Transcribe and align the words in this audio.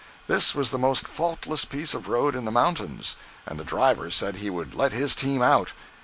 This 0.25 0.55
was 0.55 0.71
the 0.71 0.79
most 0.79 1.07
faultless 1.07 1.63
piece 1.63 1.93
of 1.93 2.07
road 2.07 2.33
in 2.35 2.45
the 2.45 2.51
mountains, 2.51 3.17
and 3.45 3.59
the 3.59 3.63
driver 3.63 4.09
said 4.09 4.37
he 4.37 4.49
would 4.49 4.73
"let 4.73 4.93
his 4.93 5.13
team 5.13 5.43
out." 5.43 5.73